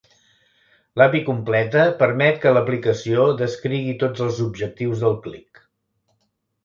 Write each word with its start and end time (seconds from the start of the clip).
L'API 1.01 1.19
completa 1.27 1.83
permet 1.99 2.41
que 2.45 2.53
l'aplicació 2.57 3.27
descrigui 3.43 3.93
tots 4.05 4.27
els 4.29 4.41
objectius 4.49 5.05
del 5.05 5.15
clic. 5.29 5.63